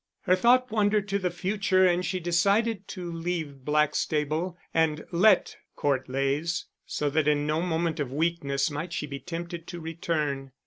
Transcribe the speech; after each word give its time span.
Her 0.21 0.35
thought 0.35 0.71
wandered 0.71 1.07
to 1.09 1.19
the 1.19 1.29
future 1.29 1.85
and 1.85 2.03
she 2.03 2.19
decided 2.19 2.87
to 2.87 3.11
leave 3.11 3.63
Blackstable, 3.63 4.57
and 4.73 5.05
let 5.11 5.57
Court 5.75 6.09
Leys, 6.09 6.65
so 6.87 7.07
that 7.11 7.27
in 7.27 7.45
no 7.45 7.61
moment 7.61 7.99
of 7.99 8.11
weakness 8.11 8.71
might 8.71 8.93
she 8.93 9.05
be 9.05 9.19
tempted 9.19 9.67
to 9.67 9.79
return. 9.79 10.53